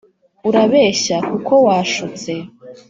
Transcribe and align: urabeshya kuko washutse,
urabeshya 0.49 1.17
kuko 1.29 1.53
washutse, 1.65 2.31